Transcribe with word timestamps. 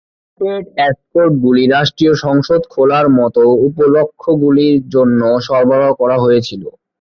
Mounted 0.41 0.65
এসকর্টগুলি 0.85 1.63
রাষ্ট্রীয় 1.69 2.13
সংসদ 2.25 2.61
খোলার 2.73 3.07
মতো 3.19 3.43
উপলক্ষগুলির 3.67 4.77
জন্য 4.93 5.19
সরবরাহ 5.47 5.91
করা 6.01 6.17
হয়েছিল। 6.23 6.63